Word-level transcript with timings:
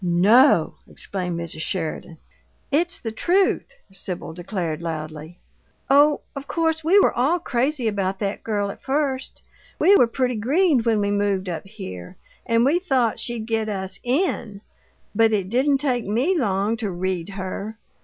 "No!" 0.03 0.77
exclaimed 0.89 1.39
Mrs. 1.39 1.61
Sheridan. 1.61 2.17
"It's 2.71 2.99
the 2.99 3.11
truth," 3.11 3.75
Sibyl 3.93 4.33
declared, 4.33 4.81
loudly. 4.81 5.37
"Oh, 5.91 6.21
of 6.35 6.47
course 6.47 6.83
we 6.83 6.97
were 6.99 7.13
all 7.13 7.37
crazy 7.37 7.87
about 7.87 8.17
that 8.17 8.41
girl 8.43 8.71
at 8.71 8.81
first. 8.81 9.43
We 9.77 9.95
were 9.95 10.07
pretty 10.07 10.37
green 10.37 10.79
when 10.79 10.99
we 11.01 11.11
moved 11.11 11.47
up 11.47 11.67
here, 11.67 12.15
and 12.47 12.65
we 12.65 12.79
thought 12.79 13.19
she'd 13.19 13.45
get 13.45 13.69
us 13.69 13.99
IN 14.01 14.61
but 15.13 15.33
it 15.33 15.49
didn't 15.49 15.77
take 15.77 16.07
ME 16.07 16.35
long 16.35 16.77
to 16.77 16.89
read 16.89 17.29
her! 17.37 17.77